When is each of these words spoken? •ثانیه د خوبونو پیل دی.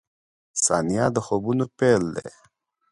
•ثانیه 0.63 1.05
د 1.15 1.17
خوبونو 1.25 1.65
پیل 1.77 2.03
دی. 2.15 2.29